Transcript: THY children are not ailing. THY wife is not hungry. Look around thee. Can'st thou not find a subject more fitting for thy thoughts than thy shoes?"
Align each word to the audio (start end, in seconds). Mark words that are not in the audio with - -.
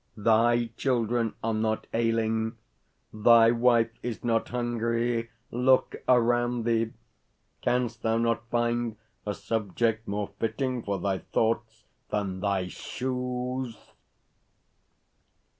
THY 0.17 0.71
children 0.77 1.35
are 1.43 1.53
not 1.53 1.85
ailing. 1.93 2.57
THY 3.13 3.51
wife 3.51 3.91
is 4.01 4.23
not 4.23 4.49
hungry. 4.49 5.29
Look 5.51 5.97
around 6.07 6.63
thee. 6.65 6.93
Can'st 7.61 8.01
thou 8.01 8.17
not 8.17 8.49
find 8.49 8.97
a 9.27 9.35
subject 9.35 10.07
more 10.07 10.31
fitting 10.39 10.81
for 10.81 10.97
thy 10.97 11.19
thoughts 11.19 11.85
than 12.09 12.39
thy 12.39 12.65
shoes?" 12.65 13.77